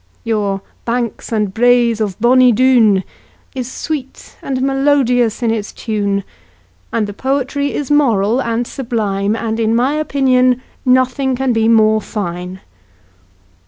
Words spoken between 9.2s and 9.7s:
And